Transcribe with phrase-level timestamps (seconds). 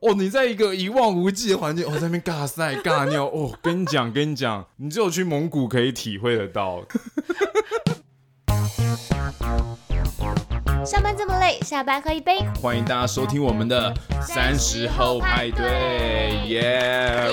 [0.00, 6.82] 哦，你在一个一望无际的环境，哦，在那边尬赛尬尿，哦，跟你讲，跟你讲，你只有去蒙古可以体会得到。
[10.86, 12.38] 上班这么累，下班喝一杯。
[12.62, 13.92] 欢迎大家收听我们的
[14.22, 17.18] 三十后派对，耶！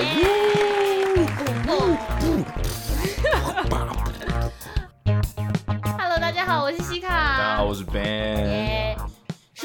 [5.96, 7.08] Hello，大家好，我是西卡。
[7.08, 8.75] 大家好，我是 Ben。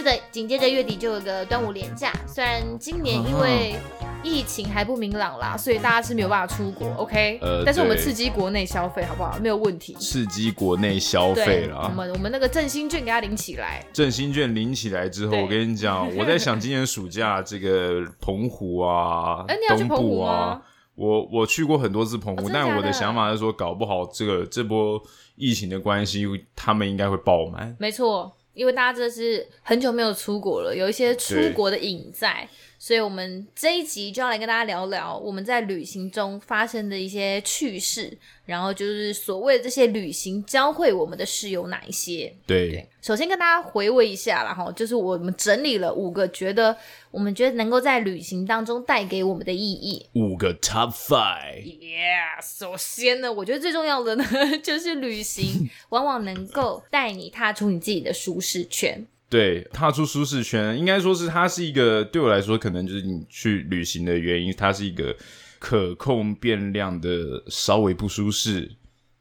[0.01, 0.03] Yeah.
[0.03, 2.11] 是的，紧接着月底就有个端午连假。
[2.27, 3.75] 虽然今年因为
[4.23, 7.37] 疫情还不明朗啦，所以大家是没有办法出国，OK？
[7.41, 9.37] 呃，但是我们刺激国内消费，好不好？
[9.39, 9.93] 没有问题。
[9.99, 11.81] 刺激国内消费啦。
[11.83, 13.85] 我们我们那个振兴券给他领起来。
[13.93, 20.59] 振兴券领起来之后，我跟你讲，我在想今年暑假这个澎湖啊， 欸、你要去澎湖啊，
[20.95, 24.99] 我我去过很多次澎湖，哦、但我的想法是说，搞不好这个这波
[25.35, 27.75] 疫情的关系，他们应该会爆满。
[27.79, 28.35] 没错。
[28.53, 32.47] 因为大家真的是很久没有出国了，有一些出国的瘾在，
[32.83, 38.17] 所以我们这一集就要来跟大家聊聊我们在旅行中发生的一些趣事。
[38.43, 42.35] 然后就是所谓的这些旅行教会我们的事有哪一些？
[42.45, 46.75] 对，对，首先跟大家回味一下啦，哈，就是我们整理了五个觉得
[47.11, 50.05] 我们觉得能够在旅行当中带给我们的意义。
[50.13, 51.63] 五个 Top Five。
[51.63, 54.25] Yeah，首先呢，我觉得最重要的呢，
[54.61, 59.05] 就是旅行往往能够带你踏出你自己的舒适圈。
[59.31, 65.17] 对，踏出舒适圈，应该说是它是一个对我来说，可能就是你去旅行的原因，它是一个。
[65.63, 68.67] 可控变量的稍微不舒适，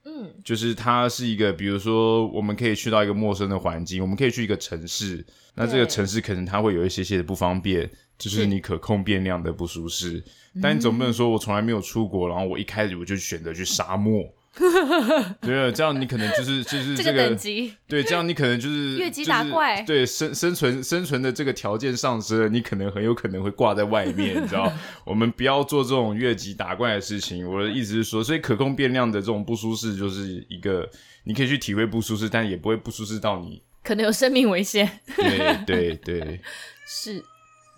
[0.06, 5.22] 嗯，就是它是一个，比如说我们可以去到一个陌生的环境，我们可以去一个城市，
[5.54, 10.24] 那这个城市可能它会有一些些的不方便，就是你可控变量的不舒适，
[10.62, 14.24] 但你总不能说我从来没有出国，然后我一开始我就选择去沙漠。
[15.40, 24.70] 对，这样你可能就是就是这个，这个等级，对，这样你可能就是 越级打怪，就是、对生生存生存的这个条件上升了，你可能很有可能会挂在外面，你知道？
[25.06, 27.48] 我们不要做这种越级打怪的事情。
[27.48, 30.88] 我的意思是说，所以可控变量的这种不舒适，就是一个
[31.24, 35.00] 你可以去体会不舒适，但也不会不舒适到你可能有生命危险。
[35.16, 36.40] 对对对，
[36.86, 37.22] 是。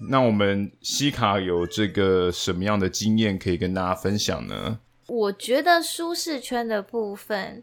[0.08, 4.80] 那我们西卡有这个什么样的经验可以跟大家分享呢？
[5.12, 7.62] 我觉得舒适圈的部分，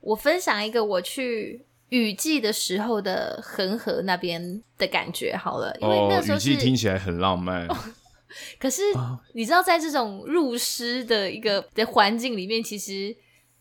[0.00, 7.66] 我分享一个我去雨季的时候的恒河那边的感觉好了，因为那时候是、哦、雨季听起来很浪漫。
[7.68, 7.76] 哦、
[8.58, 8.80] 可是
[9.34, 13.14] 你知道，在这种入湿的一个的环境里面，其实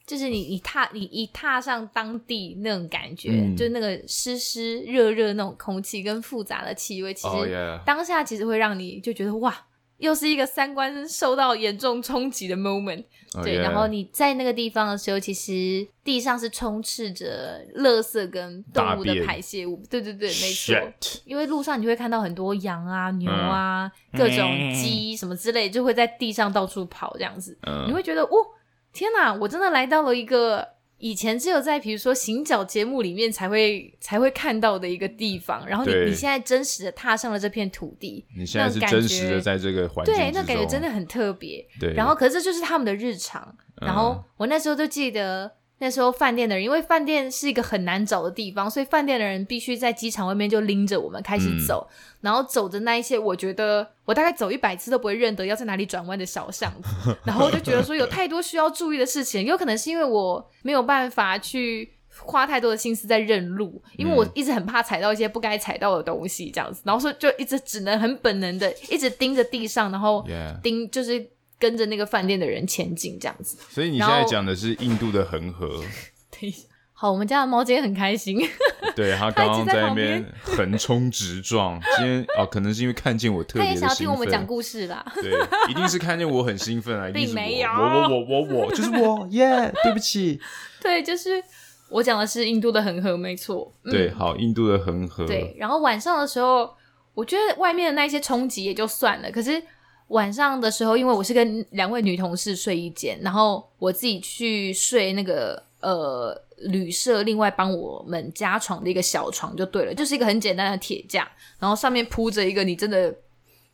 [0.08, 9.66] 就是你一踏你一踏上当地那种感觉，嗯、就那个湿湿热热那种空气跟复杂的气味，其实当下其实会让你就觉得哇。
[9.98, 13.04] 又是一个三观受到严重冲击的 moment，、
[13.36, 20.76] oh, 对.然后你在那个地方的时候，其实地上是充斥着垃圾跟动物的排泄物，对对对，没错。
[21.24, 28.36] 因为路上你会看到很多羊啊、牛啊、嗯、各种鸡什么之类，就会在地上到处跑这样子，嗯、你会觉得，哦，
[28.92, 30.75] 天哪，我真的来到了一个。
[30.98, 41.66] 以前只有在比如说行脚节目里面才会才会看到的一个地方，然后你你现在真实的踏上了这片土地，你现在是真实的在这个环境，对，那感觉真的很特别。
[41.80, 43.56] 对，然后可是这就是他们的日常。
[43.82, 45.52] 然后我那时候就记得。
[45.80, 70.26] 那时候饭店的人，因为饭店是一个很难找的地方，所以饭店的人必须在机场外面就拎着我们开始走，嗯、然后走的那一些，我觉得我大概走一百次都不会认得要在哪里转弯的小巷子， 然后我就觉得说有太多需要注意的事情，有可能是因为我没有办法去花太多的心思在认路，因为我一直很怕踩到一些不该踩到的东西，这样子，然后说就一直只能很本能的一直盯着地上，然后
[70.64, 71.35] 盯就是。
[71.60, 73.58] 跟着那个饭店的人前进，这样子。
[73.70, 75.84] 所以你现在讲的是印度的恒河。
[76.38, 76.54] 对，
[76.94, 78.38] 好，我们家的猫今天很开心。
[78.96, 81.80] 对，它刚刚在那边横冲直撞。
[81.98, 83.82] 今天哦，可能是因为看见我特别的兴奋。
[83.82, 85.06] 它也想要听我们讲故事啦。
[85.16, 85.32] 对，
[85.70, 87.10] 一定是看见我很兴奋啊！
[87.14, 90.40] 并没有，我我我我我就是我耶！Yeah, 对不起。
[90.82, 91.44] 对，就是
[91.90, 93.74] 我讲的是印度的恒河，没错。
[93.84, 95.26] 嗯、对，好，印度的恒河。
[95.26, 96.74] 对，然后晚上的时候，
[97.14, 99.62] 我觉得外面的那些冲击也就算了，可是。
[100.10, 111.28] 晚上的时候，因为我是跟两位女同事睡一间，然后我自己去睡那个呃旅社另外帮我们加床的一个小床就对了，就是一个很简单的铁架，
[111.60, 113.16] 然后上面铺着一个你真的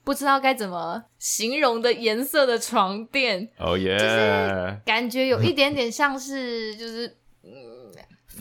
[0.04, 7.18] 不知道该怎么形容的颜色的床垫，哦耶，就是感觉有一点点像是就是。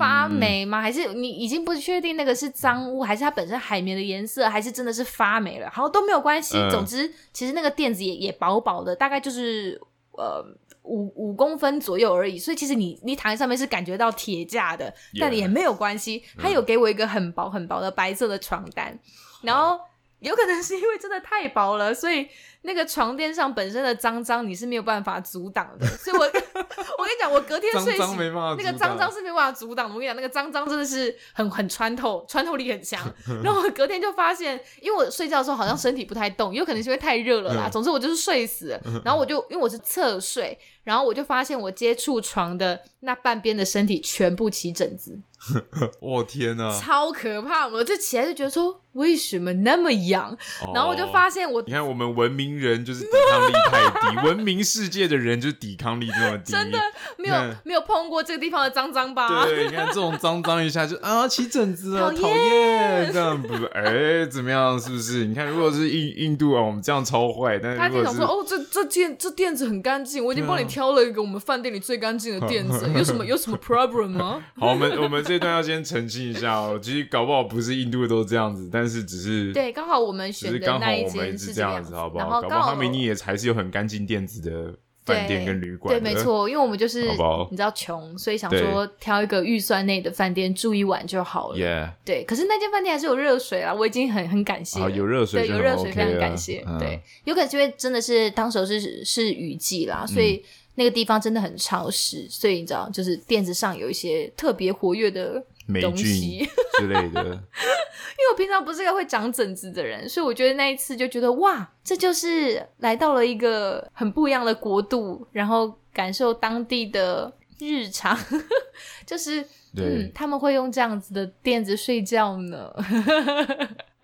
[0.00, 0.80] 发霉吗？
[0.80, 5.68] 还是你已经不确定那个是脏污，还是它本身海绵的颜色，还是真的是发霉了？
[5.70, 6.56] 好，都没有关系。
[6.56, 9.78] 嗯、总之，其实那个垫子也也薄薄的，大概就是
[10.12, 10.42] 呃
[10.84, 12.38] 五五公分左右而已。
[12.38, 16.24] 所以其实你你躺在上面是感觉到铁架的但也没有关系。
[16.38, 18.98] 它有给我一个很薄很薄的白色的床单，
[19.42, 19.78] 然后
[20.20, 22.28] 有可能是因为真的太薄了，所以
[22.62, 25.86] 那个床垫上本身的脏脏你是没有办法阻挡的。
[25.96, 28.16] 所以我我跟你讲，我隔天睡醒
[28.56, 29.94] 那个脏脏是没办法阻挡的。
[29.94, 33.00] 我跟你讲，那个脏脏真的是很很穿透，穿透力很强。
[33.42, 37.68] 然后我隔天就发现，因为我睡觉的时候好像身体不太动，有可能是因为太热了啦。
[37.70, 38.80] 总之我就是睡死了。
[39.04, 45.18] 然后我就因为我是侧睡，然后我就发现我接触床的那半边的身体全部起疹子。
[46.00, 47.66] 我天哪，超可怕！
[47.66, 50.36] 我就起来就觉得说，为什么那么痒？
[50.66, 56.78] 哦、然后我就发现我，你看我们文明人就是抵抗力太低，文明世界的人就是抵抗力这么低，真的
[57.16, 57.34] 没有
[57.64, 59.46] 没有碰过这个地方的脏脏吧？
[59.46, 63.64] 对，你看这种脏脏一下就啊起疹子了，讨厌这样不是？
[63.66, 64.78] 哎，怎么样？
[64.78, 65.24] 是不是？
[65.24, 74.42] 你看，如果是印印度啊，我们这样超坏，但是他经常说哦，这这垫这垫子很干净，我已经帮你挑了一个我们饭店里最干净的垫子， 有什么有什么 problem 吗？
[74.58, 75.20] 好，我们我们。
[75.30, 82.40] 这段要先澄清一下哦，其实搞不好不是印度的都这样子，但是只是对，刚好我们选的那一间是这样子，好不好？
[82.40, 84.74] 搞不好他们也还是有很干净垫子的
[85.04, 85.94] 饭店跟旅馆。
[85.94, 87.04] 对，没错，因为我们就是
[87.50, 91.58] 你知道穷，所以想说挑一个预算内的饭店住一晚就好了。
[91.58, 92.24] Yeah，对。
[92.24, 94.80] 可是那间饭店还是有热水啊，我已经很很感谢。
[94.90, 96.64] 有热水，对，有热水，非常感谢。
[96.78, 100.44] 对，有可能是因为真的是当时是是雨季啦，所以。
[100.76, 105.44] 那个地方真的很潮湿，所以你知道，就是垫子上有一些特别活跃的
[105.80, 107.22] 东西 之类的。
[108.20, 118.18] 因为我平常不是个会长疹子的人，所以我觉得那一次就觉得哇，这就是来到了一个很不一样的国度，然后感受当地的日常，
[119.06, 119.42] 就是
[119.74, 122.70] 对嗯，他们会用这样子的垫子睡觉呢。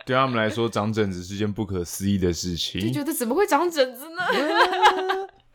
[0.07, 2.81] 对他们来说，长疹子是件不可思议的事情。
[2.81, 4.23] 就觉得怎么会长疹子呢？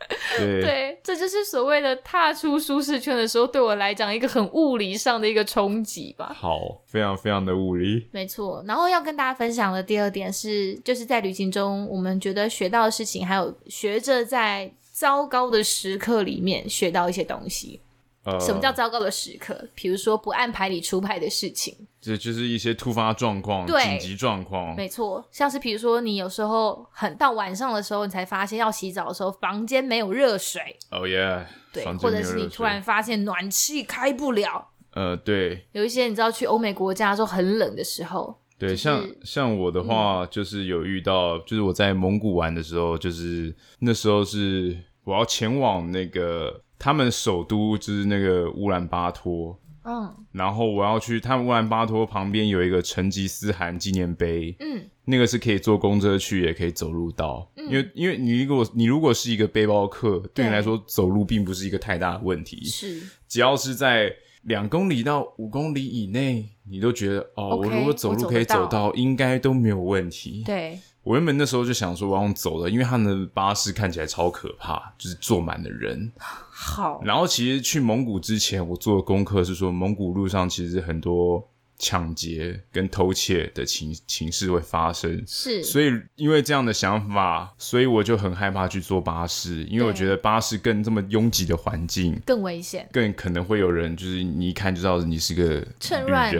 [0.38, 6.36] 对，对，这就是所谓的踏出舒适圈的时候，对我来讲一个很物理上的一个冲击吧。
[6.38, 8.08] 好，非常非常的物理。
[8.12, 8.64] 没错。
[8.68, 17.80] 然后要跟大家分享的第二点是，就是在旅行中我们觉得学到的事情，还有学着在糟糕的时刻里面学到一些东西。
[18.24, 19.68] 呃，什么叫糟糕的时刻？
[19.74, 24.76] 比如说不按牌理出牌的事情，这就是一些突发状况、对紧急状况。
[24.76, 30.62] 没错，像是比如说你有时候很到晚上的时候，你才发现要洗澡的时候，房间没有热水。
[30.92, 34.70] 哦耶，对，或者是你突然发现暖气开不了。
[34.94, 46.62] 呃，对，有一些你知道去欧美国家的时候很冷的时候，对，就是、像像我的话，就是有遇到，嗯、就是我在蒙古玩的时候，就是那时候是我要前往那个。
[46.82, 64.12] 他们首都就是那个乌兰巴托，嗯，然后我要去他们乌兰巴托旁边有一个成吉思汗纪念碑，嗯，那个是可以坐公车去，也可以走路到，嗯，因为因为你如果你如果是一个背包客，对你来说走路并不是一个太大的问题，是，只要是在
[64.46, 70.80] 两公里到五公里以内，你都觉得哦，我如果走路可以走到，应该都没有问题，对。
[71.04, 76.12] 我原本那时候就想说我要走的，因为他们的巴士看起来超可怕，就是坐满了人。
[76.64, 81.50] 好，然后其实去蒙古之前，我做的功课是说，蒙古路上其实很多
[81.80, 85.24] 抢劫跟偷窃的情情势会发生。
[85.26, 96.32] 是，所以因为这样的想法，所以我就很害怕去坐巴士，因为我觉得巴士更这么拥挤的环境更危险，更可能会有人就是你一看就知道你是个趁乱。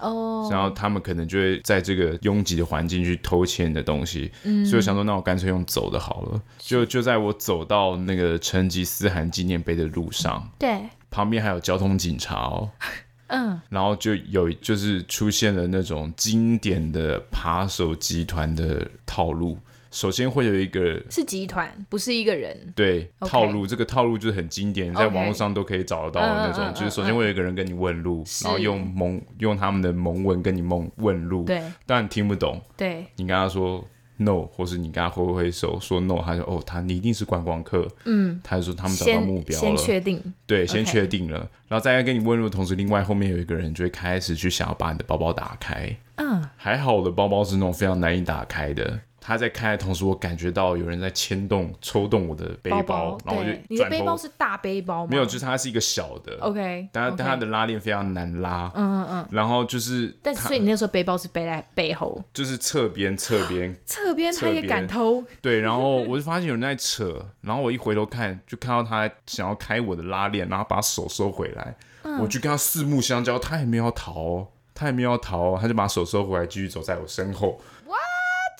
[0.00, 0.52] 哦，oh.
[0.52, 6.42] 然后他们可能就会在这个拥挤的环境去偷窃你的东西，嗯，所以我想说，那我干脆用走的好了。
[6.58, 12.70] 就就在我走到那个成吉思汗纪念碑的路上，对，旁边还有交通警察哦，
[13.28, 19.58] 嗯，然后就有就是出现了那种经典的扒手集团的套路。
[19.90, 22.72] 首先会有一个是集团，不是一个人。
[22.76, 23.28] 对，Okay.
[23.28, 26.64] 套路这个套路就是很经典，在网络上都可以找得到的那种。
[26.66, 26.72] Okay.
[26.72, 28.44] 就是首先会有一个人跟你问路，uh, uh, uh, uh.
[28.44, 31.44] 然后用蒙用他们的蒙文跟你蒙问路。
[31.44, 32.60] 对，但你听不懂。
[32.76, 33.84] 对，你跟他说
[34.18, 37.88] no，或是你跟他挥挥手说 no，他就哦，他你一定是观光客。
[38.04, 40.34] 嗯，他就说他们找到目标了，先确定。
[40.46, 41.48] 对，先确定了，Okay.
[41.68, 45.96] 然后再跟你问路的同时，另外后面有一个人就会开始去想要把你的包包打开。
[46.16, 49.00] 嗯，还好我的包包是那种非常难以打开的。
[49.20, 55.08] 他在开的同时，我感觉到有人在牵动、抽动我的背包，包包然后我就你的背包是大背包吗？
[55.10, 56.38] 没有，就是它是一个小的。
[56.40, 58.72] OK，但但它的拉链非常难拉。
[58.74, 59.28] 嗯嗯嗯。
[59.30, 65.22] 然后就是，但所以你那时候背包是背在背后，就是侧边、侧边、 侧边，他也敢偷？
[65.42, 71.76] 对，然后我就发现有人在扯，然后我一回头看，就看到他想要开我的拉链，然后把手收回来。
[72.04, 72.18] 嗯。
[72.22, 77.60] 我就跟他四目相交，他也没有要逃，他也没有要逃，他就把手收回来，继续走在我身后。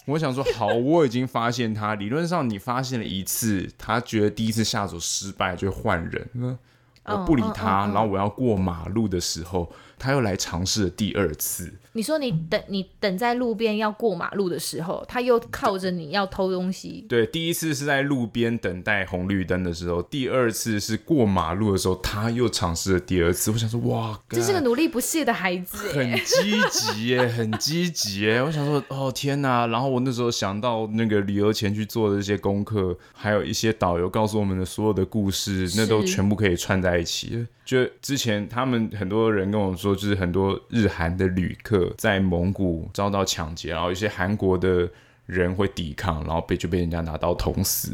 [0.06, 1.94] 我想说，好，我已经发现他。
[1.94, 6.58] 理论上，你发现了一次，他觉得第一次下手失败，就会换人。
[7.04, 11.72] 我不理他，然后我要过马路的时候，他又来尝试了第二次。
[11.92, 17.04] 你说你等你等在路边要过马路的时候，他又靠着你要偷东西。
[17.08, 23.50] 对，第一次是在路边等待红绿灯的时候，第二次是过马路的时候，他又尝试了第二次。
[23.50, 28.40] 我想说，哇，这是个努力不懈的孩子，很积极耶， 很积极耶。
[28.40, 29.66] 我想说，哦天哪！
[29.66, 37.46] 然后我那时候想到那个旅游前去做的这些功课，还有一些导游告诉我们的所有的故事，那都全部可以串在一起。
[37.70, 44.90] 就之前他们很多人跟我说，就是很多日韩的旅客在蒙古遭到抢劫，然后一些韩国的
[45.26, 47.92] 人会抵抗，然后被就被人家拿刀捅死，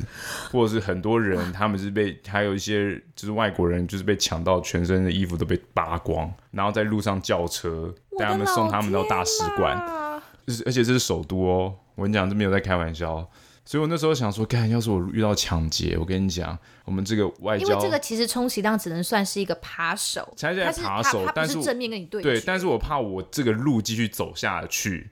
[0.51, 9.77] 或者是很多人他们是被还有一些就是外国人就是被抢到全身的衣服都被扒光，然后在路上叫车带他们送他们到大使馆，
[10.49, 13.29] 是而且这是首都哦，我跟你讲这没有在开玩笑。
[13.67, 25.11] 所以我那时候想说，干，要是我遇到抢劫，我跟你讲，我们这个外交，因为这个其实充其量只能算是一个扒手，才在扒手，但是正面跟你对对，但是我怕我这个路继续走下去。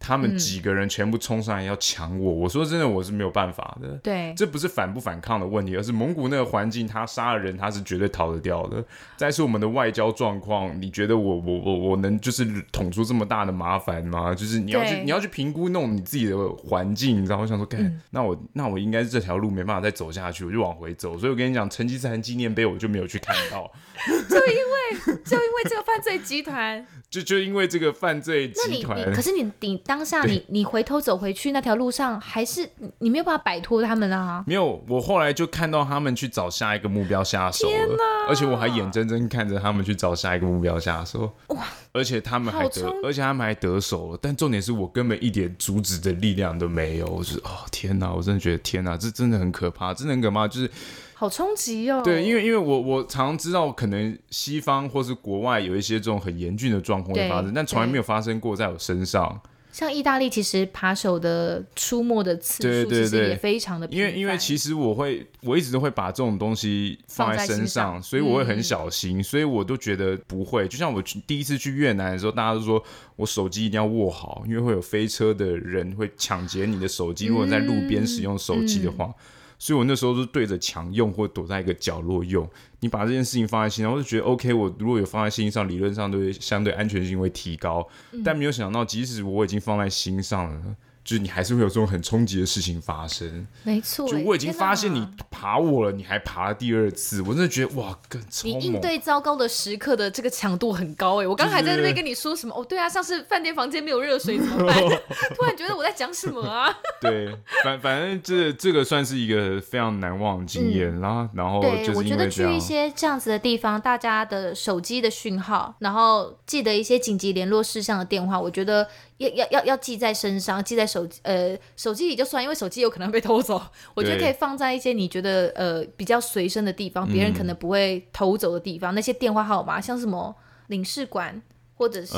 [0.00, 3.88] 他们几个人全部冲上来要抢我，嗯，我说真的，我是没有办法的。
[4.02, 8.82] 对，这不是反不反抗的问题，而是蒙古那个环境，他杀了人，他是绝对逃得掉的。
[9.16, 14.34] 再是我们的外交状况，你觉得我我我我能就是捅出这么大的麻烦吗？
[14.34, 17.38] 就是你要去你要去评估弄你自己的环境，你知道？
[17.38, 21.18] 我想说，干，嗯，那我那我应该是这条路没办法再走下去，我就往回走。
[21.18, 23.70] 所以我跟你讲，成吉思汗纪念碑我就没有去看到，
[24.06, 26.86] 就因为就因为这个犯罪集团。
[27.10, 32.68] 就就因为这个犯罪集团，可是你你当下你你回头走回去那条路上，还是
[32.98, 34.44] 你没有办法摆脱他们啊？
[34.46, 41.32] 没有，我后来就看到他们去找下一个目标下手了，而且我还眼睁睁看着他们去找下一个目标下手。
[41.46, 41.64] 哇！
[41.92, 44.18] 而且他们还得，而且他们还得手了。
[44.20, 47.06] 但重点是我根本一点阻止的力量都没有。
[47.06, 48.12] 我就是哦天哪！
[48.12, 50.70] 我真的觉得天哪，这真的很可怕，真的很可怕，就是。
[51.14, 52.02] 好冲击哦！
[52.04, 59.40] 对，因为因为我我常知道，可能西方或是国外有一些这种很严峻的状况会发生，但从来没有发生过在我身上。
[59.78, 64.08] 像意大利，其实扒手的出没的次数其实也非常的频繁。
[64.08, 70.66] 因为因为其实我会我一直都会把这种东西放在身上，上所以我会很小心，嗯，所以我都觉得不会。
[70.66, 72.82] 就像我第一次去越南的时候，大家都说
[73.14, 79.14] 我手机一定要握好，因为会有飞车的人会抢劫你的手机，如果在路边使用手机的话。
[79.58, 82.48] 所以我那时候是对着墙用，或躲在一个角落用。
[82.80, 84.52] 你把这件事情放在心上，我就觉得 OK。
[84.52, 87.86] 我如果有放在心上，理论上都会相对安全性会提高。
[88.24, 90.76] 但没有想到，即使我已经放在心上了。
[91.08, 94.06] 就是你还是会有这种很冲击的事情发生，没错。
[94.06, 98.60] 就我已经发现你爬我了，你还爬了第二次，我真的觉得哇，更超猛。
[98.60, 101.26] 你应对糟糕的时刻的这个强度很高哎！
[101.26, 102.54] 我刚才还在那边跟你说什么？
[102.54, 104.76] 哦，对啊，像是饭店房间没有热水怎么办？
[105.34, 106.70] 突然觉得我在讲什么啊？
[107.00, 107.34] 对，
[107.64, 111.30] 反反正这这个算是一个非常难忘的经验，嗯。
[111.32, 118.86] 然后对，我觉得去一些这样子的地方，大家的手机的讯号，然后记得一些紧急联络事项的电话，我觉得。
[119.18, 123.60] 要要要要记在身上，记在手机呃手机里就算，因为手机有可能被偷走。
[123.94, 128.92] 我觉得可以放在一些你觉得呃比较随身的地方，别人可能不会偷走的地方。
[128.92, 130.34] 嗯、那些电话号码，像什么
[130.68, 131.40] 领事馆，
[131.74, 132.16] 或者是、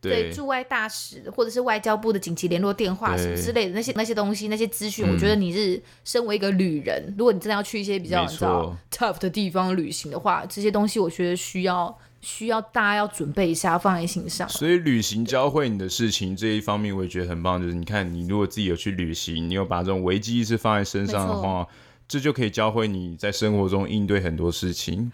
[0.00, 11.98] 对驻外大使，或者是外交部的紧急联络电话什么之类的那些那些东西，那些资讯，我觉得你是身为一个旅人，如果你真的要去一些比较你知道 tough 的地方旅行的话，这些东西我觉得需要。
[12.20, 14.48] 需要大家要准备一下，放在心上。
[14.48, 17.60] 所以旅行教会你的事情这一方面，我也觉得很棒。
[17.60, 21.66] 就是你看，你如果自己有去旅行，你有把这种危机意识放在身上的话，
[22.06, 25.10] 这就可以教会你在生活中应对很多事情。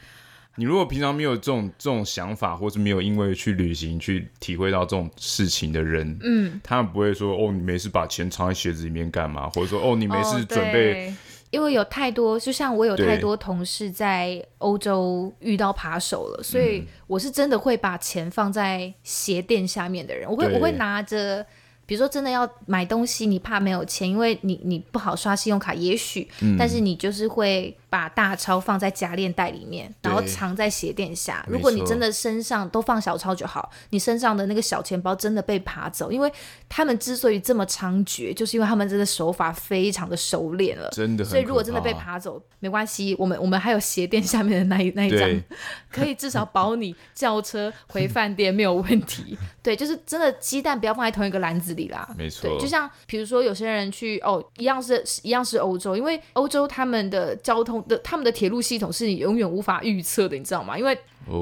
[0.57, 9.49] 你如果平常没有这种这种想法，或是没有因为去旅行去体会到这种事情的人，嗯，他们不会说哦，你没事把钱藏在鞋子里面干嘛？
[9.51, 11.11] 或者说哦，你没事准备。
[11.11, 11.15] 哦
[11.57, 20.31] 因为有太多，就像我有太多同事在欧洲遇到扒手了，所以我是真的会把钱放在鞋垫下面的人。
[20.31, 21.45] 我会我会拿着，
[21.87, 27.77] 比如说真的要买东西，你怕没有钱，因为你你不好刷信用卡，也许，嗯，但是你就是会。
[27.89, 31.45] 把大钞放在夹链袋里面，然后藏在鞋垫下。
[31.49, 36.31] 如果你真的身上都放小钞就好，你身上的那个小钱包真的被扒走，因为
[36.69, 40.89] 他们之所以这么猖獗，就是因为他们真的手法非常的熟练了。
[40.91, 45.43] 真的，所以如果真的被扒走，没关系，我们我们还有鞋垫下面的那一那一张，
[45.93, 49.39] 可以至少保你叫车回饭店没有问题。
[49.63, 52.09] 对，就是真的鸡蛋不要放在同一个篮子里啦。
[52.19, 57.76] 没错，对，就像比如说有些人去哦，一样是一样是欧洲，因为欧洲他们的交通。
[57.83, 60.79] 的他们的铁路系统是你永远无法预测的，你知道吗？
[60.79, 60.95] 因为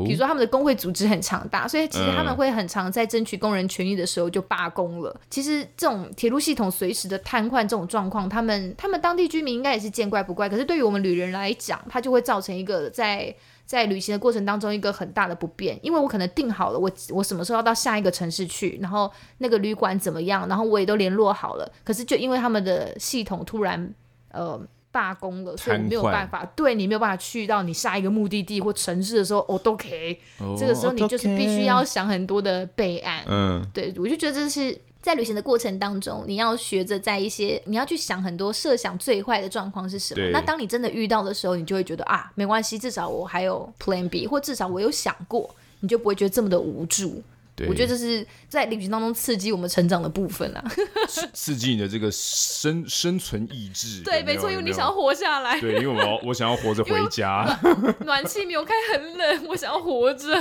[0.05, 5.15] 比如说他们的工会组织很强大，所以其实他们会很常在争取工人权益的时候就罢工了。
[5.29, 10.49] 其实这种铁路系统随时的瘫痪这种状况，他们他们当地居民应该也是见怪不怪。
[10.49, 13.35] 可是对于我们旅人来讲，它就会造成一个在
[13.67, 23.93] 在旅行的过程当中一个很大的不便，因为我可能定好了我我什么时候要到下一个城市去，然后那个旅馆怎么样，然后我也都联络好了，可是就因为他们的系统突然
[24.33, 24.59] 呃
[24.95, 30.17] 罢工了，所以没有办法，对你没有办法去到你下一个目的地或城市的时候，哦都可以，
[30.57, 34.79] 这个时候你就是必须要想很多的备案，嗯，对，我就觉得这是。
[35.05, 40.31] 在旅行的过程当中，你要学着在一些，你要去想很多设想最坏的状况是什么。
[40.31, 47.23] 那当你真的遇到的时候，你就会觉得啊，没关系，至少我还有 Plan B，或至少我有想过，你就不会觉得这么的无助。
[47.57, 50.65] 对，我觉得这是在旅行当中刺激我们成长的部分啊，
[51.33, 54.03] 刺激你的这个生生存意志。
[54.03, 55.61] 对，没错，因为你想要活下来。
[55.61, 57.45] 对，因为我我想要活着 回家。
[57.63, 60.35] 暖，暖气没有开，很冷，我想要活着。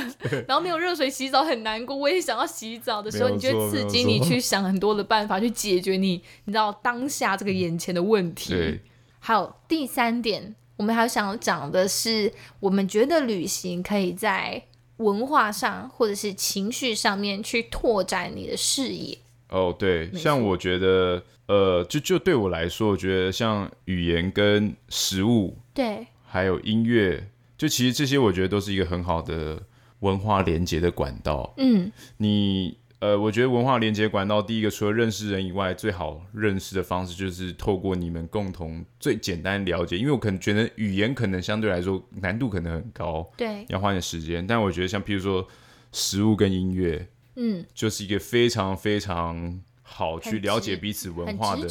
[0.48, 8.54] 然后没有热水洗澡很难过，我也想要洗澡的时候，你就会刺激你去想很多的办法去解决你你知道当下这个眼前的问题。
[8.54, 8.82] 对。
[9.20, 14.64] 还有第三点，我们还想讲的是，我们觉得旅行可以在。
[14.98, 19.18] 文化上或者是情绪上面去拓展你的视野。
[19.50, 29.64] 哦，对，像我觉得，呃，就就对我来说，我觉得像语言跟食物，对，还有音乐，就其实这些，我觉得都是一个很好的
[30.00, 31.54] 文化连接的管道。
[31.58, 32.78] 嗯，你。
[33.04, 39.98] 呃，我觉得文化连接管道，第一个除了认识人以外，最好认识的方式就是透过你们共同最简单了解。
[39.98, 44.48] 因为我可能觉得语言可能相对来说难度可能很高，对，要花点时间。
[44.48, 45.46] 但我觉得像譬如说
[45.92, 47.06] 食物跟音乐，
[47.36, 49.60] 嗯，就是一个非常非常。
[49.96, 51.70] 好，去了解彼此文化的很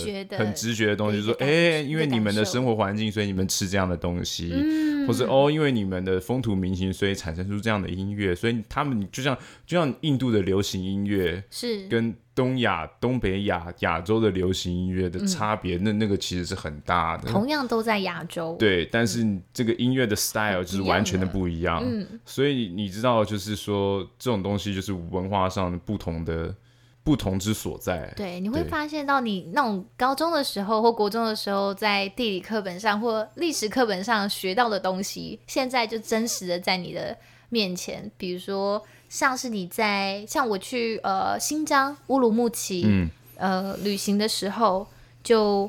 [0.55, 9.37] 直觉的，东西，就说，哎、欸，因为你们的生活环境，所以你们吃这样的东西，嗯、或者哦，因为你们的风土民情，所以产生出这样的音乐，所以他们就像
[9.67, 17.29] 就像印度的流行音乐是跟东亚、东北亚、亚洲的流行音乐的差别，嗯、那那个其实是很大的。
[17.29, 26.55] 同样都在亚洲，对，但是这个音乐的 style 就是完全的不一样，嗯，所以你知道，就是说这种东西就是文化上不同的。
[27.05, 37.17] 不同之所在，对，你会发现到你那种高中的时候或国中的时候，在地理课本上或历史课本上学到的东西，现在就真实的在你的
[37.49, 38.09] 面前。
[38.17, 44.87] 比如说，像是你在像我去呃新疆乌鲁木齐、嗯、呃旅行的时候，
[45.25, 45.69] 就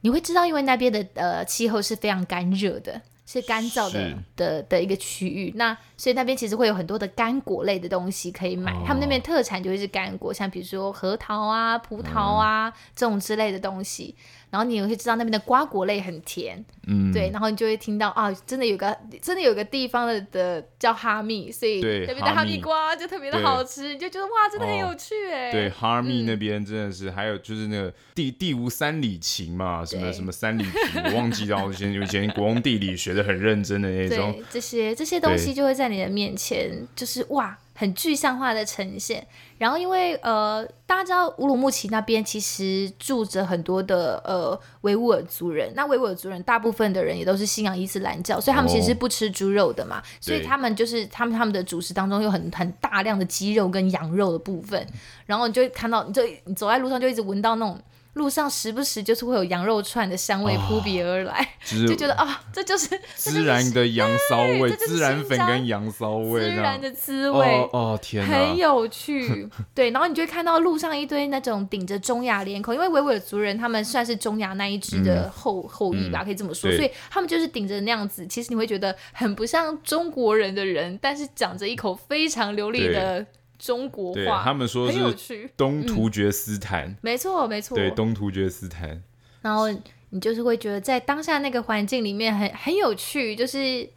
[0.00, 3.02] 你会知道，因为那边的呃气候是非常干热的。
[3.32, 14.14] 是干燥的的的一个区域，那所以那边其实会有很多的干果类的东西可以买，哦、他们那边特产就会是干果，像比如说核桃啊、葡萄啊、嗯、这种之类的东西。
[14.52, 22.60] 然后你也会知道那边的瓜果类很甜，嗯，对，然后你就会听到啊，真的有个真的有个地方的的叫哈密，所以那边的哈密。
[22.60, 25.50] 瓜就特别的好吃，你就觉得哇，真的很有趣哎。
[25.50, 37.58] 对，哈密那边真的是，还有就是那个地地无三里情嘛，什么什么三里平，我忘记了，以前以前国中地理学的很认真的那种，这些这些东西就会在你的面前，就是哇。
[37.74, 39.26] 很具象化的呈现，
[39.58, 54.86] 然后因为呃，大家知道乌鲁木齐那边其实住着很多的呃维吾尔族人，那维吾尔族人大部分的人也都是信仰伊斯兰教，所以他们其实是不吃猪肉的嘛，哦、所以他们就是他们他们的主食当中有很很大量的鸡肉跟羊肉的部分，
[55.26, 57.80] 然后你就会看到，你就你走在路上就一直闻到那种。
[58.14, 61.40] 路上时不时就是会有羊肉串的香味扑鼻而来，
[61.72, 69.48] 哦、 就觉得啊、哦，这就是孜然的羊骚味，孜然粉跟羊骚味，孜然的滋味，哦，哦天，很有趣。
[69.74, 83.24] 对，然后你就会看到路上一堆那种顶着中亚脸孔，因为维吾尔族人他们算是中亚那一支的后、嗯、后裔吧，可以这么说，所以他们就是顶着那样子，其实你会觉得很不像中国人的人，但是讲着一口非常流利的。
[83.62, 89.00] 中国话，他们说是东突厥斯坦，嗯、没错没错，对，东突厥斯坦。
[89.40, 89.70] 然后
[90.10, 93.88] 你就是会觉得在当下那个环境里面很很有趣，就是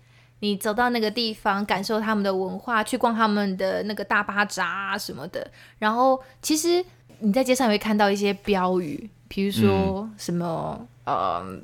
[0.41, 5.49] 你走到那个地方，感受他们的文化，去逛他们的那个大巴扎啊什么的。
[5.79, 6.85] 然后其实
[7.17, 11.15] 你在街上也会看到一些标语，比如说什么，嗯。
[11.15, 11.61] 呃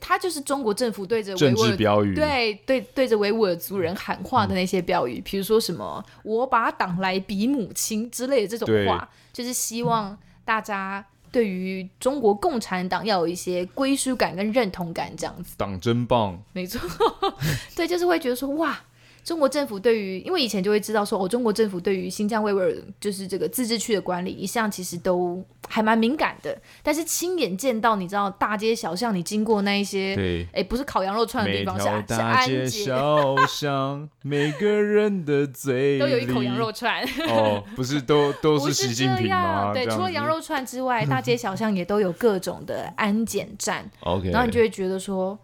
[0.00, 15.54] 他就是中国政府对着维吾尔标语，对对对着维吾尔族人喊话的那些标语，比、嗯、如说什么“我把党来比母亲”之类的这种话，就是希望大家对于中国共产党要有一些归属感跟认同感，这样子。
[15.56, 16.80] 党真棒，没错，
[17.74, 18.78] 对，就是会觉得说哇。
[19.24, 26.60] 中国政府对于，因为以前就会知道说，哦，中国政府对于新疆维吾尔就是这个自治区的管理，一向其实都还蛮敏感的。
[26.82, 37.04] 但是亲眼见到，你知道大街小巷，你经过那一些，对，哎，不是烤羊肉串的地方，是大街小巷，每个人的嘴 都有一口羊肉串。
[37.28, 39.70] 哦，不是都都是习近平吗？
[39.74, 43.88] 对，除了羊肉串之外，大街小巷也都有各种的安检站。
[44.02, 45.38] OK，然后你就会觉得说。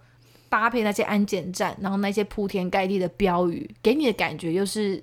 [0.49, 5.03] 搭配那些安检站，然后那些铺天盖地的标语，给你的感觉又是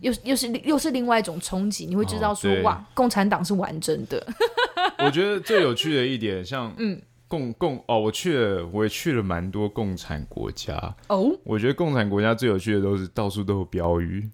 [0.00, 1.86] 又又是又是另外一种冲击。
[1.86, 4.26] 你会知道说，哦、哇，共产党是完整的。
[5.04, 11.36] 我觉得最有趣的一点，像嗯，共共哦，我去了，我也去了蛮多共产国家哦。
[11.44, 14.30] 我觉得共产国家最有趣的都是到处都有标语。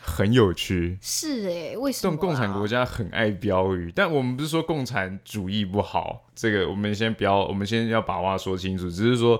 [0.00, 8.88] 很有趣，是哎、欸，为什么、共产国家很爱标语，但我们不是说共产主义不好，这个我们先不要，我们先要把话说清楚。
[8.88, 9.38] 只是说，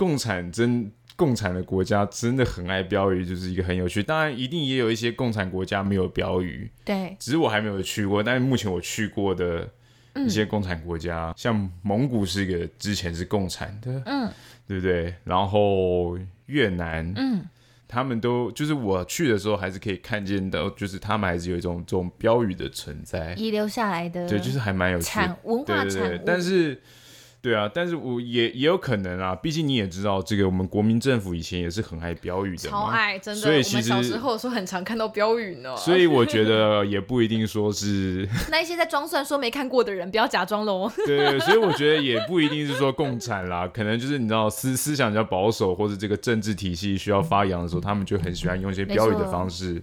[0.00, 4.02] 共产真共产的国家真的很爱标语，就是一个很有趣。
[4.02, 7.14] 当然，一定也有一些共产国家没有标语，对。
[7.20, 9.68] 只是我还没有去过，但是目前我去过的
[10.14, 14.32] 一些共产国家，嗯、像蒙古是一个之前是共产的，嗯，
[14.66, 15.14] 对不对？
[15.22, 17.44] 然后越南，嗯。
[17.86, 26.80] 他们都就是我去的时候，还是可以看见的，就是他们还是有一种这种标语的存在，遗留下来的，对，就是还蛮有趣的文化产物，对对对，但是。
[27.42, 33.40] 对啊，但是我也也有可能啊，毕竟你也知道，这个我们国民政府以前也是很爱标语的，超爱，真的。
[33.40, 35.74] 所以其实小时候说很常看到标语呢。
[35.76, 40.90] 所以我觉得也不一定说是 那一些在装蒜说没看过的人，不要假装喽。
[41.06, 49.82] 对，所以我觉得也不一定是说共产啦， 可能就是你知道思思想比较保守，或者这个政治体系需要发扬的时候，他们就很喜欢用一些标语的方式。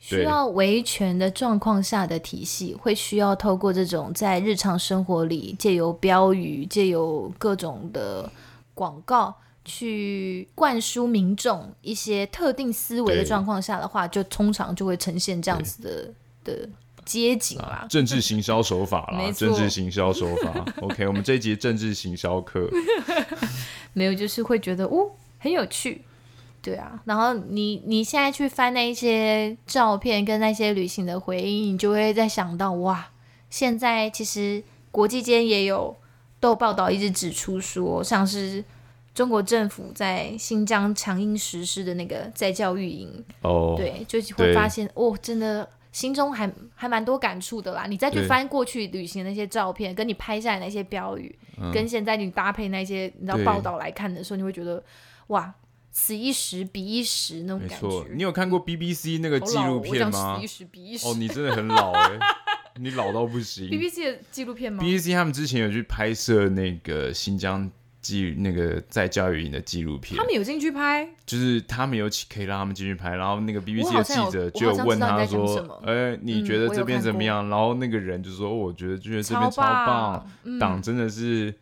[0.00, 8.28] 需要维权的状况下的体系，会需要透过这种在日常生活里借由标语、借由各种的
[8.72, 16.10] 广告去灌输民众一些特定思维的状况下的话，就通常就会呈现这样子的
[16.42, 16.68] 的
[17.04, 17.86] 街景啦。
[17.90, 20.64] 政治行销手法啦，政治行销手法。
[20.80, 22.70] OK，我们这一节政治行销课
[23.92, 26.02] 没有，就是会觉得哦，很有趣。
[26.62, 33.10] 对啊，然后你你现在去翻那一些照片跟那些旅行的回忆，你就会在想到哇，
[33.48, 35.96] 现在其实国际间也有
[36.38, 38.62] 都报道一直指出说，像是
[39.14, 47.86] 中国政府在新疆强硬实施的那个在教育营哦，对，就会发现哦，真的心中还还蛮多感触的啦。
[47.88, 54.82] 你再去翻过去旅行的那些照片，跟你拍下来那些标语，嗯、跟现在你搭配那些你知道报道来看的时候，你会觉得
[55.28, 55.54] 哇。
[55.92, 57.74] 此一时彼一时那种感觉。
[57.74, 60.36] 没错，你有看过 BBC 那个纪录片吗？
[60.38, 61.06] 此一时彼一时。
[61.08, 62.18] 哦，你真的很老哎，
[62.78, 63.68] 你老到不行。
[63.68, 70.16] BBC 的纪录片吗？BBC 他们之前有去拍摄那个新疆纪那个在教育营的纪录片。
[70.16, 71.08] 他们有进去拍？
[71.26, 81.52] 就是他们有可以让他们进去拍，然后那个 BBC 的记者就有问他说：“哎、欸，你觉得这边怎么样？”然后那个人就说：“我觉得觉得这边超棒，党、嗯、真的是。”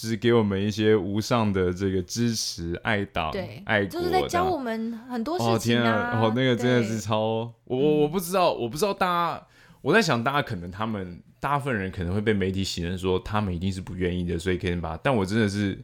[0.00, 3.30] 就是给我们一些无上的这个支持，爱党、
[3.66, 5.52] 爱国，就是在教我们很多事情啊。
[5.52, 9.46] 哦天啊，哦那个真的是超，我我我不知道，我不知道大家，
[9.82, 14.96] 我在想大家可能他们大部分人可能会被媒体洗成说他们一定是不愿意的，所以可以把。
[15.02, 15.78] 但我真的是，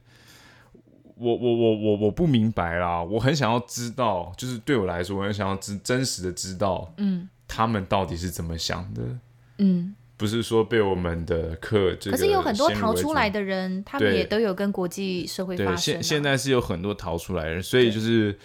[1.17, 9.03] 我我我我我不明白啦，我很想要知道，就是对我来说，我很想要知真实的知道，嗯，他们到底是怎么想的，
[9.59, 9.95] 嗯。
[10.17, 15.77] 不是说被我们的课，可是有很多逃出来的人，他们也都有跟国际社会发生、啊。
[15.77, 18.39] 对，现现在是有很多逃出来的人，所以就是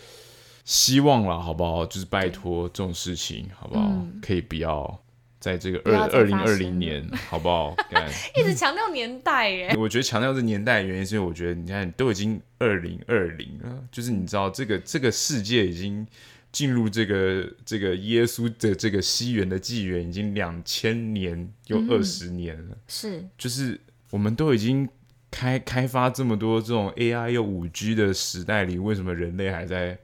[0.65, 1.85] 希望了，好不好？
[1.85, 3.85] 就是拜托这种事情，好不好？
[3.87, 5.01] 嗯、可以不要
[5.39, 7.73] 在这个二二零二零年，好不好？
[8.35, 9.73] 一直强调年代耶。
[9.79, 16.05] 我觉得强调这年代的原因，是因为我觉得你看都已经二零二零了，就是你知道这个这个世界已经。
[16.51, 24.87] 进入这个这个耶稣的这个西元的纪元已经两千年又二十年了，嗯、是，就是我们都已经
[25.29, 29.97] 开开发这么多这种 AI 又五 G 的时代里，为什么人类还在？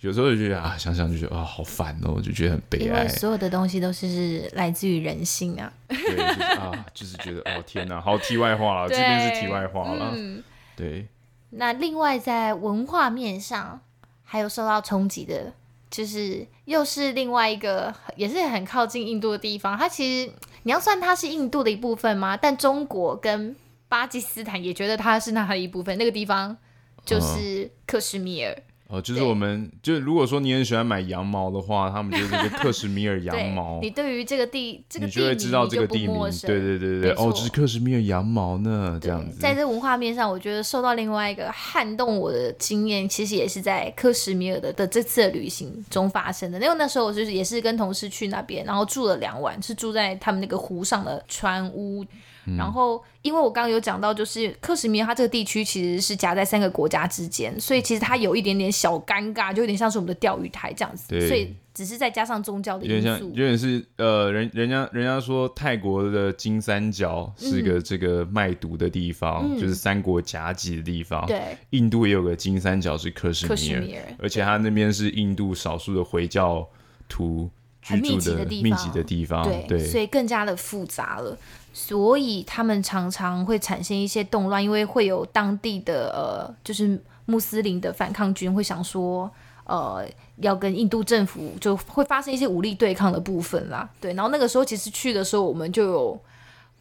[0.00, 3.06] 有时候就觉得啊，想想就觉得啊，好烦哦，就觉得很悲哀。
[3.06, 5.70] 所有的东西都是来自于人性啊。
[5.88, 10.14] 对，就是啊， 就是觉得哦，天哪，好题外话了，这边是题外话了。
[10.16, 10.42] 嗯，
[10.74, 11.06] 对。
[11.50, 13.78] 那另外在文化面上
[14.24, 15.52] 还有受到冲击的。
[15.90, 22.36] 就是又是另外一个也是很靠近印度的地方，它其实你要算它是印度的一部分吗？
[22.36, 23.56] 但中国跟
[23.88, 26.56] 巴基斯坦也觉得它是那的一部分，那个地方
[27.04, 28.56] 就是克什米尔。
[28.90, 33.78] 哦，就是我们就是如果说你很喜欢买羊毛的话，他们就是这个克什米尔 羊毛。
[33.80, 39.38] 你对于这个地这个地你就会知道这个地名，对对对对哦，这是克什米尔羊毛呢，这样子。
[39.38, 46.58] 在这文化面上，我觉得受到另外一个撼动我的经验，其实也是在克什米尔的的这次的旅行中发生的。
[46.58, 52.04] 因为那时候我就是也是跟同事去那边，然后住了两晚，是住在他们那个湖上的船屋。
[52.46, 61.08] 嗯、然后，因为我刚刚有讲到，就是克什米尔它这个地区其实是夹在三个国家之间，所以其实它有一点点小尴尬，就有点像是我们的钓鱼台这样子。
[61.08, 61.28] 对。
[61.28, 71.24] 所以只是再加上宗教的因素，有点像，有点是呃，人人家人家说泰国的金三角是个这个卖毒的地方，嗯、就是三国夹击的地方。
[71.26, 71.40] 对。
[71.70, 76.66] 印度也有个金三角是克什米尔，克什米尔，而且它那边是印度少数的回教
[77.08, 77.48] 徒。
[77.82, 81.36] 很密集的地方，密集的地方，对，对，所以更加的复杂了。
[81.72, 89.30] 所以他们常常会产生一些动乱，因为会有当地的呃，就是穆斯林的反抗军会想说，
[89.64, 90.04] 呃，
[90.38, 93.88] 要跟印度政府就会发生一些武力对抗的部分啦。
[94.00, 96.20] 对，然后那个时候其实去的时候，我们就有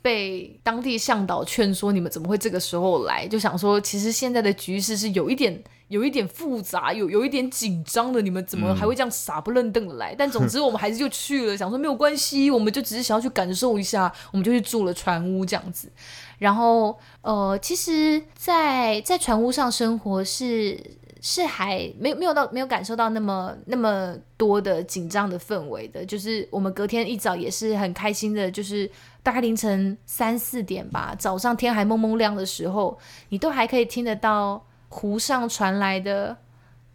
[0.01, 3.27] 被当地向导劝说，你们怎么会这个时候来？
[3.27, 5.63] 就想说，其实现在的局势是有一点。
[5.89, 10.13] 有一点复杂，有有一点紧张的，你们怎么还会这样傻不愣登的来？
[10.13, 15.91] 嗯、但总之 我们还是就去了，想说没有关系，我们就只是想要去感受一下，我们就去住了船屋这样子。
[16.37, 20.79] 然后呃，其实在，在在船屋上生活是
[21.21, 28.89] 是还没有没有到没有感受到那么那么多的紧张的氛围的，就是我们隔天一早也是很开心的，就是
[29.23, 32.97] 大概凌晨三四点吧，早上天还蒙蒙亮的时候，
[33.29, 34.63] 你都还可以听得到。
[34.89, 36.35] 湖上传来的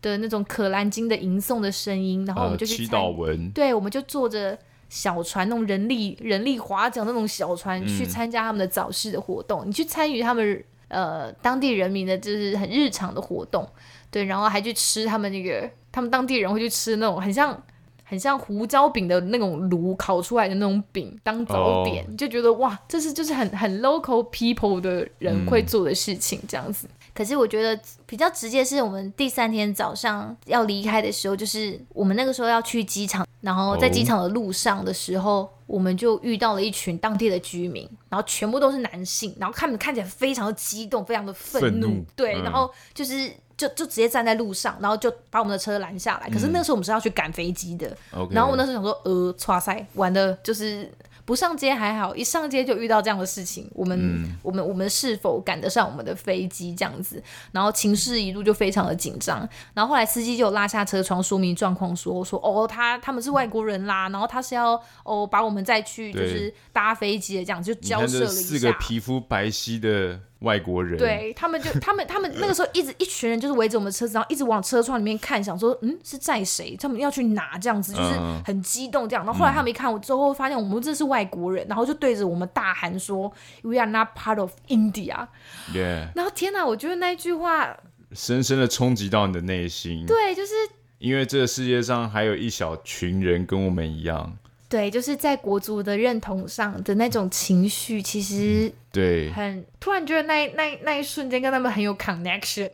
[0.02, 4.58] 的那种可兰经的吟诵的声音，然后我们就去、呃、祈祷文，对，我们就坐着
[4.90, 9.62] 小船，那种人力人力划桨那种小船、嗯、去参加他们的早市的活动。
[9.66, 13.66] 你去参与他们呃当地人民的就是很日常的活动，
[14.10, 17.62] 对，然后还去吃他们那个他们当地人会去吃那种很像
[18.02, 26.86] 很像胡椒饼的那种炉烤出来的那种饼当早点，哦、就觉得哇，这是就是很很 local people 的人会做的事情，这样子。
[26.86, 35.48] 嗯可是我觉得比较直接是我们第三天早上要离开的时候，就是我们那个时候要去机场，然后在机场的路上的时候，oh.
[35.66, 46.28] 我们就遇到了一群当地的居民，然后全部都是男性，然后他们看起来非常的激动，非常的愤怒，对，嗯、然后就是就就直接站在路上，然后就把我们的车拦下来。
[46.28, 47.96] 可是那时候我们是要去赶飞机的.
[48.30, 50.90] 然后我那时候想说，呃，哇塞，玩的就是。
[51.24, 57.22] 不上街还好，一上街就遇到这样的事情，我们、嗯、我们我们是否赶得上我们的飞机这样子？
[57.52, 59.48] 然后情势一路就非常的紧张。
[59.72, 68.42] 然后后来司机就拉下车窗说明状况，说说哦，他他们是外国人啦，然后他是要哦把我们再去就是搭飞机的这样，就交涉了一下。
[68.42, 70.20] 四个皮肤白皙的。
[70.40, 76.76] 外国人，对他们就 他们他们那个时候一直一群人就是围着我们的车子，然后一直往车窗里面看，想说嗯是载谁？
[76.76, 77.56] 他们要去哪？
[77.56, 78.10] 这样子就是
[78.44, 79.24] 很激动这样。
[79.24, 85.28] 然后后来他们一看我之后，发现我们这是外国人，然后就对着我们大喊说 We are not part of India。
[85.74, 86.08] Yeah。
[86.16, 87.76] 然后天哪，我觉得那一句话
[88.12, 90.06] 深深的冲击到你的内心。
[90.06, 90.54] 对，就是
[90.96, 94.38] 因为这个世界上还有一小群人跟我们一样。
[94.66, 102.70] 对，就是在国足的认同上的那种情绪，其实对，很突然觉得那那那一瞬间跟他们很有 connection。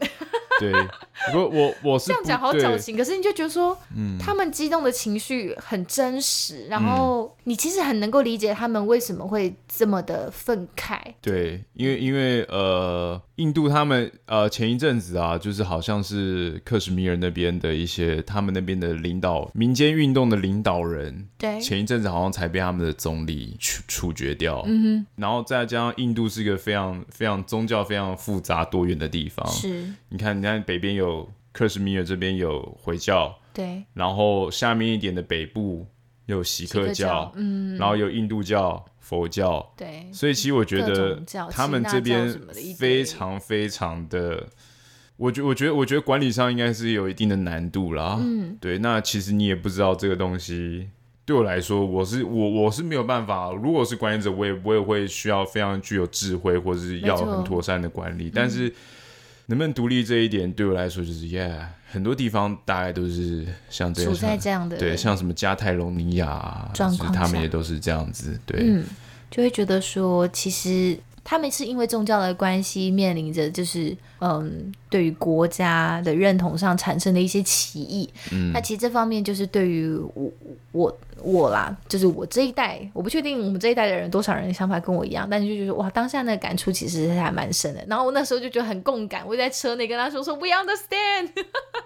[0.61, 0.71] 对，
[1.33, 10.99] 不过我我是这样讲好矫情，可是你就觉得说，嗯，他们激动的情绪很真实，然后你其实很能够理解他们为什么会这么的愤慨。
[11.23, 24.63] 对，因为因为呃，印度他们呃前一阵子啊，就是好像是克什米尔那边的一些他们那边的领导民间运动的领导人，对，前一阵子好像才被他们的总理处处决掉。
[24.67, 30.61] 嗯哼，然后再加上印度是一个非常非常宗教非常复杂多元的地方，是，你看你看。
[30.71, 35.87] 北边有克什米尔，这边有回教，对，然后下面一点的北部
[36.27, 41.21] 有锡克教，教嗯，然后有印度教、佛教，对，所以其实我觉得
[41.51, 42.39] 他们这边
[42.77, 44.49] 非常非常的，
[45.17, 50.91] 我觉我觉得我觉得管理上应该是有一定的难度啦，嗯，对，那其实你也不知道这个东西
[51.31, 58.69] 对我来说，我是我我是没有办法，如果是管理者，我也我也会需要非常具有智慧，或者是要很妥善的管理，但是。
[58.69, 58.73] 嗯
[59.51, 68.85] 能不能独立这一点对我来说就是耶，yeah, 很多地方大概都是像这样，处在这样的对，像什么加泰隆尼亚，状况他们也都是这样子，对，嗯，
[69.29, 80.31] 就会觉得说，其实他们是因为宗教的关系，面临着就是嗯，对于国家的认同上产生的一些歧义，嗯，那其实这方面就是对于我
[80.73, 80.99] 我。
[81.23, 87.85] 我啦，就是我这一代，我不确定我们这一代的人多少人的想法跟我一样，但是就觉得哇，当下那个感触其实还蛮深的。
[87.87, 91.29] 然后我那时候就觉得很共感，我在车内跟他说说 We understand，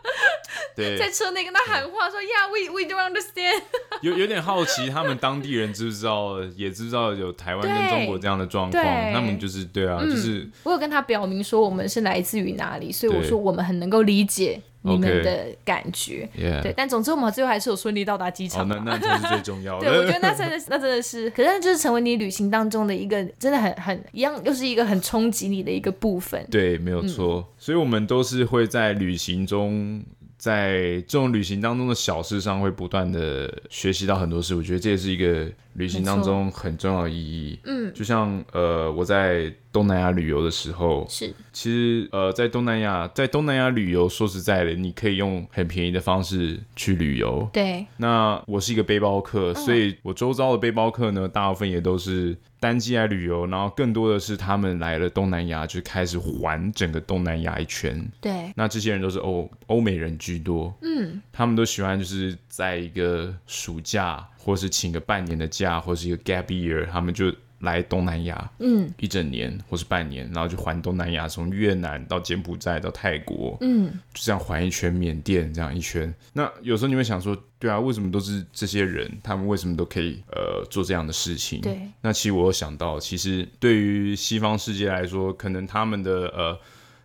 [0.76, 3.60] 对， 在车内跟他喊话说 Yeah，we we do understand。
[4.02, 8.84] 有有点好奇，他们当地人知不知道，也知不知道有台湾跟中国这样的状况？
[9.12, 14.60] 他们就是对啊，嗯、就是我有跟他表明说我们是来自于哪里，所以我说我们很能够理解。
[14.86, 16.28] 你们的感觉。
[16.36, 16.60] Okay.
[16.60, 18.68] 对，但总之我们最后还是有顺利到达机场。
[18.68, 19.88] Oh, 那那才是最重要的。
[19.88, 26.46] 对，我觉得那真的是，那真的是，可是就是成为你旅行当中的一个，真的很很一样，又是一个很冲击你的一个部分。
[26.50, 27.36] 对，没有错。
[27.36, 30.04] 嗯、所以我们都是会在旅行中。
[30.44, 34.54] 在这种旅行当中的小事上，会不断的学习到很多事。
[34.54, 37.58] 我觉得这也是一个旅行当中很重要的意义。
[37.64, 47.48] 嗯，就像呃，我在东南亚旅游的时候，是其实呃，在东南亚，在东南亚旅游，说实在的，你可以用很便宜的方式去旅游。
[47.50, 47.86] 对。
[47.96, 58.02] 那我是一个背包客，嗯、所以我周遭的背包客呢，大部分也都是单机来旅游，然后更多的是他们来了东南亚就开始环整个东南亚一圈。
[58.22, 58.50] 对。
[58.56, 60.74] 那这些人都是欧欧美人居多。
[60.80, 61.20] 嗯。
[61.30, 67.30] 他们都喜欢就是在一个暑假，或是请个半年的假，或是一个 gap year，他们就。
[67.64, 76.14] 来东南亚，嗯，一整年或是半年，然后就环东南亚，从越南到柬埔寨到泰国，嗯，就这样环一圈，缅甸这样一圈。
[76.32, 79.10] 那有时候你会想说，对啊，为什么都是这些人？
[79.22, 81.60] 他们为什么都可以呃做这样的事情？
[81.60, 81.80] 对。
[82.00, 86.58] 那其实我有想到，其实对于西方世界来说，可能他们的呃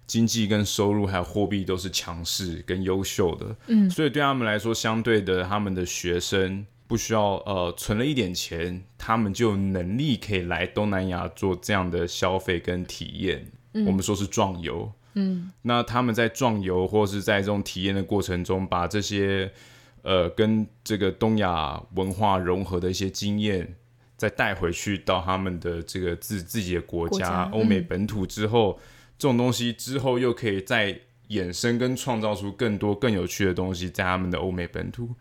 [0.05, 6.65] 经济跟收入还有货币都是强势跟优秀的，嗯，所以对他们来说，相对的，他们的学生。
[6.89, 13.45] 不需要呃存了一点钱，他们就有能力可以来东南亚做这样的消费跟体验。
[13.73, 14.91] 嗯，我们说是壮游。
[15.13, 19.51] 嗯，那他们在壮游或是在这种体验的过程中，把这些
[20.01, 23.75] 呃跟这个东亚文化融合的一些经验，
[24.17, 28.81] 再带回去到他们的这个自自己的国家，欧美本土之后，嗯，
[29.19, 35.13] 这种东西之后又可以再衍生跟创造出更多更有趣的东西在他们的欧美本土。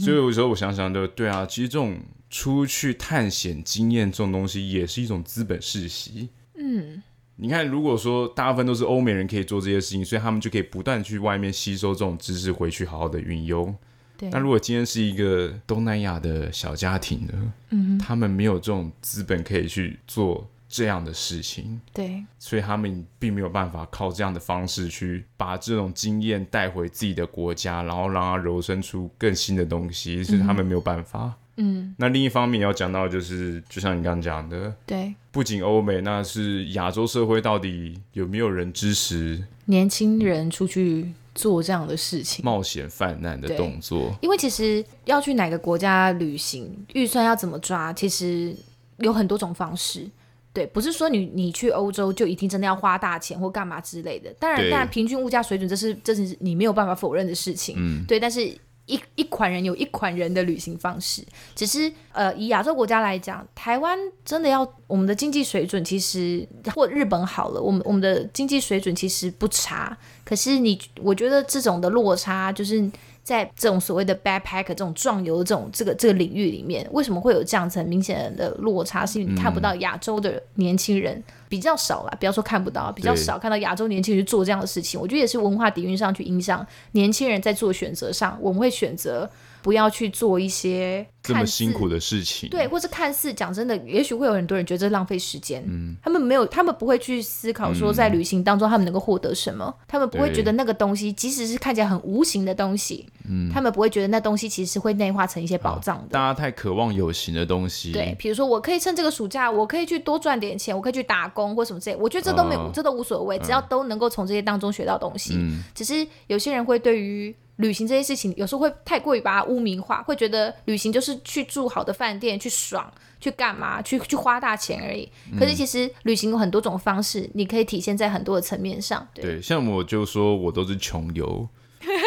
[0.00, 1.98] 所以有时候我想想的，对啊，其实这种
[2.30, 6.28] 出去探险经验这种东西，也是一种资本世袭。
[6.56, 7.02] 嗯，
[7.36, 13.74] 你看，如果说大部分都是欧美人可以做这些事情，所以他们就可以不断去外面吸收这种知识，回去好好的运用。
[14.16, 14.28] 对。
[14.30, 17.52] 那如果今天是一个东南亚的小家庭呢？
[17.70, 20.48] 嗯，他们没有这种资本可以去做。
[20.72, 31.34] 这样的事情，对，所以他们并没有办法靠这样的方式去把这种经验带回自己的国家，然后让它柔生出更新的东西，是他们没有办法。
[31.58, 44.16] 嗯，那另一方面要讲到就是，就像你刚刚讲的，对，不仅欧美，那是亚洲社会到底有没有人支持年轻人出去做这样的事情，冒险犯难的动作？
[44.22, 48.56] 因为其实要去哪个国家旅行，预算要怎么抓，其实
[49.00, 50.10] 有很多种方式。
[50.52, 54.30] 对，不是说你你去欧洲就一定真的要花大钱或干嘛之类的。
[54.38, 57.74] 当然，当然，平均物价水准这是这是你没有办法否认的事情。
[57.78, 58.20] 嗯，对。
[58.20, 58.44] 但是
[58.84, 69.96] 一一款人有一款人的旅行方式，只是呃，以亚洲国家来讲，台湾真的要我们的经济水准其实或日本好了，我们我们的经济水准其实不差。
[70.24, 72.90] 可是你我觉得这种的落差就是。
[73.22, 79.06] 在这种所谓的 backpack 这种壮游的这种这个这个领域里面，为什么会有这样子很明显的落差？
[79.06, 85.00] 是因为你看不到亚洲的年轻人比较少啦，不要说看不到，比较少看到亚洲年轻人去做这样的事情。
[85.00, 89.30] 我觉得也是文化底蕴上去影响年轻人在做选择上，我们会选择。
[89.62, 95.62] 不要去做一些这么辛苦的事情，对，或是看似讲真的，也许会有很多人觉得这浪费时间。
[95.66, 106.08] 嗯，他们没有，他们不会去思考说在旅行当中他们能够获得什么，嗯，他们不会觉得那个东西，即使是看起来很无形的东西，嗯，他们不会觉得那东西其实会内化成一些宝藏的。
[106.10, 115.34] 大家太渴望有形的东西，对，比如说我可以趁这个暑假，我可以去多赚点钱，我可以去打工或什么之类，我觉得这都没有，哦，这都无所谓，只要都能够从这些当中学到东西。
[115.36, 117.32] 嗯，只是有些人会对于。
[117.62, 125.08] 旅行这些事情有时候会太过于把它污名化，会觉得旅行就是去住好的饭店、去爽、去干嘛、去去花大钱而已。
[125.38, 129.06] 可是其实旅行有很多种方式，你可以体现在很多的层面上。
[129.14, 131.48] 对，对，像我就说我都是穷游。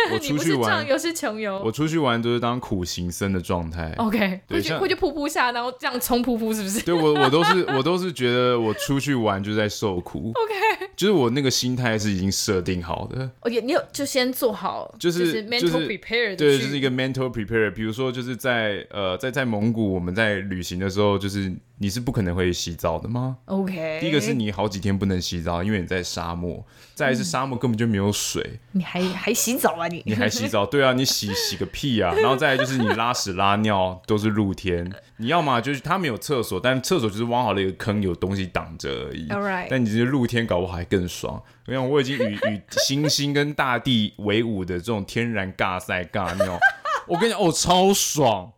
[0.13, 1.61] 我出去玩，又是穷游。
[1.63, 3.93] 我出去玩都是当苦行僧的状态。
[3.97, 6.81] OK，会去会去瀑布下，然后这样冲瀑布，是不是？
[6.81, 10.31] 对，我我都是我都是觉得我出去玩就在受苦。
[10.35, 13.29] OK，就是我那个心态是已经设定好的。
[13.41, 16.35] OK，你有就先做好，就是就是 mental prepare。
[16.35, 17.71] 对，就是一个 mental prepare。
[17.71, 21.53] 比如说，就是在呃在在蒙古，我们在旅行的时候，就是。
[21.77, 26.63] 你是不可能会洗澡的吗？OK，第一个是你好几天不能洗澡，因为你在沙漠；
[26.93, 28.41] 再来是沙漠根本就没有水，
[28.71, 30.03] 嗯、你还还洗澡啊你？
[30.05, 30.65] 你还洗澡？
[30.65, 32.13] 对啊，你洗洗个屁啊！
[32.15, 39.27] 然后再来就是你拉屎拉尿都是露天，你要么就是他没有厕所，但厕所就是挖好了一个坑，有东西挡着而已。
[39.29, 41.41] Alright，但你这露天搞不好还更爽。
[41.67, 46.59] 我想我已经与与星星跟大地为伍的这种天然尬赛尬尿，
[47.07, 48.51] 我跟你讲哦，超爽！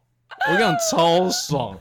[0.49, 1.77] 我跟你讲超爽。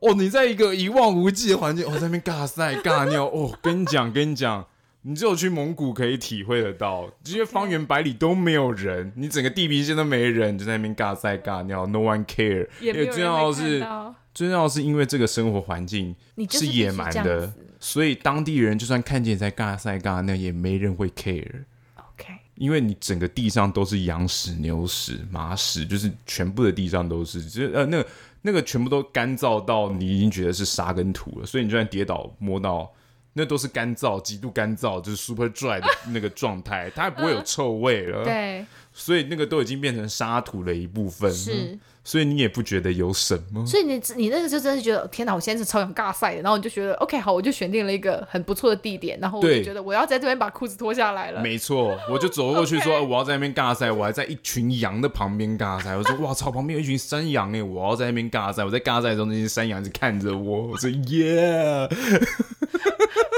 [0.00, 4.66] 哦，你在一个一望无际的环境，哦，在那边尬赛尬尿，哦，跟你讲，跟你讲，
[5.06, 12.66] 你只有去蒙古可以体会得到，这些方圆百里都没有人，你整个地平线都没人，就在那边尬赛尬尿，no one care。
[12.80, 13.86] 也最重要的是，
[14.32, 16.16] 最重要的是因为这个生活环境
[16.48, 21.64] 是野蛮的，所以当地人就算看见你在尬赛尬尿，也没人会 care。
[21.96, 28.06] OK，因为你整个地上都是羊屎、牛屎、马屎，就是全部的地上都是，就是呃那个
[28.40, 32.90] 那个全部都干燥到你已经觉得是沙跟土了，所以你就算跌倒摸到。
[33.34, 38.24] 那都是干燥，极度干燥，就是 super dry 的那个状态，它也不会有臭味了。
[38.24, 38.64] 对，
[38.94, 41.32] 所以那个都已经变成沙土的一部分。
[41.32, 43.66] 是，所以你也不觉得有什么。
[43.66, 45.34] 所以你你那个就真的觉得，天哪！
[45.34, 51.40] 我现在是超想尬赛的，然后你就觉得，OK，好，我就选定了一个很不错的地点，然后我就觉得我要在这边把裤子脱下来了。
[51.40, 55.96] 没错，我就走过去说， 我要在那边尬赛，我还在一群羊的旁边尬赛。
[55.96, 58.64] 我说，哇操，旁边有一群山羊哎，我要在那边尬赛。
[58.64, 61.88] 我在尬赛中，那些山羊一直看着我，我说耶。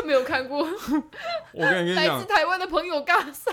[0.06, 0.58] 没有看过，
[1.52, 3.52] 我跟你讲，来自台湾的朋友尬赛，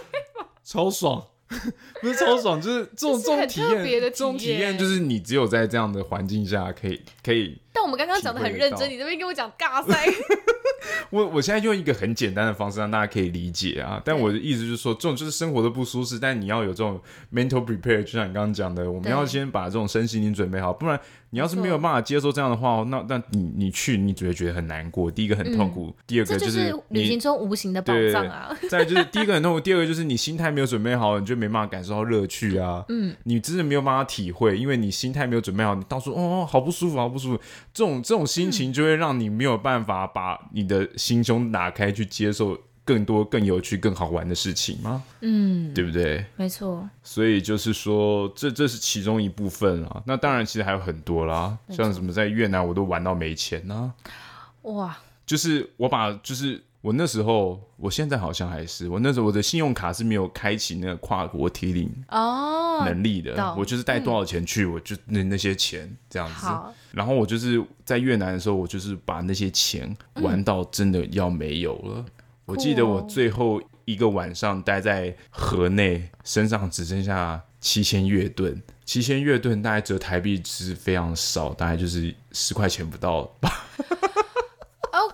[0.64, 1.26] 超爽，
[2.02, 7.60] 不是超爽，就是这种这种体验，这种体验就是你只有在这样的环境下可以可以。
[7.74, 9.94] 但我们刚刚讲的很认真，你这边跟我讲尬塞。
[11.10, 17.00] 我我现在用一个很简单的方式让大家可以理解啊，但我的意思就是说，这种就是生活的不舒适，但你要有这种
[17.34, 21.00] mental prepare，就像你刚刚讲的，我们要先把这种身心灵准备好，不然
[21.30, 25.10] 你要是没有办法接受这样的话，那那你你去你只会觉得很难过。
[25.10, 28.56] 第一个很痛苦，第二个就是旅行中无形的宝藏啊。
[28.70, 32.84] 再就是第一个很痛苦，第二个就是你心态没有准备好，你就没办法感受到乐趣啊。
[32.90, 37.42] 嗯，你真的没有办法体会，因为你心态没有准备好，你到处哦好不舒服，好不舒服，
[37.74, 45.04] 这种这种心情就会让你没有办法把你的心胸打开去接受更多、更有趣、更好玩的事情吗？
[45.22, 46.26] 嗯，对不对？
[46.36, 46.88] 没错。
[47.02, 50.04] 所以就是说，这这是其中一部分啊。
[50.06, 54.72] 那当然，其实还有很多啦，像什么在越南，我都玩到没钱呢、啊。
[54.74, 54.98] 哇！
[55.26, 63.42] 就是我把，就是我那时候，我现在好像还是我那时候我的信用卡是没有开启那个跨国提领哦能力的。
[63.42, 66.34] 哦、我就是带多少钱去，嗯、我就那那些钱这样子。
[66.34, 71.94] 好然后我就是在越南的时候，我就是把那些钱玩到真的要没有了。
[72.00, 72.06] 嗯、
[72.48, 83.63] 我记得我最后一个晚上待在河内，身上只剩下七千越盾，七千越盾大概折台币是非常少，大概就是十块钱不到吧。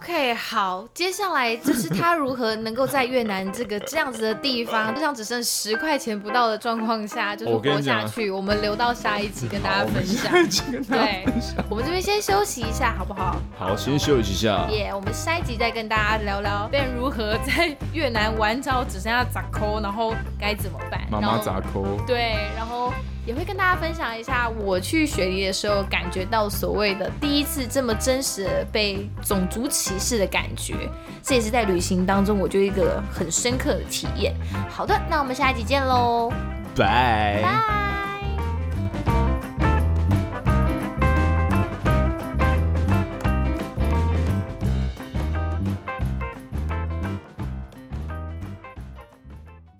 [0.10, 8.32] OK，好，接下来就是他如何能够在越南这个这样子的地方，就像只剩十块钱不到的状况下，就是活下去。
[8.32, 10.34] 我，我们留到下一集跟大家分享。
[10.90, 11.26] 对，
[11.70, 13.36] 我们这边先休息一下，好不好？
[13.56, 14.68] 好，先休息一下。
[14.72, 21.02] 耶，yeah, 我们下一集再跟大家聊聊别人如何在越南玩到只剩下砸抠，然后该怎么办？
[21.12, 21.86] 妈妈砸抠？
[22.08, 22.92] 对，然后。
[23.26, 30.90] 也会跟大家分享一下我去雪梨的时候感觉到所谓的第一次这么真实的被种族歧视的感觉，
[31.22, 34.34] 这也是在旅行当中我就一个很深刻的体验。
[34.70, 36.32] 好的，那我们下一集见喽，
[36.76, 38.09] 拜拜。